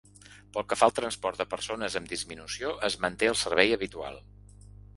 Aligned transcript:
Pel 0.53 0.63
que 0.71 0.77
fa 0.79 0.87
al 0.91 0.95
transport 0.99 1.41
de 1.41 1.47
persones 1.51 1.99
amb 2.01 2.09
disminució 2.13 2.73
es 2.89 2.99
manté 3.07 3.31
el 3.35 3.39
servei 3.43 3.77
habitual. 3.77 4.21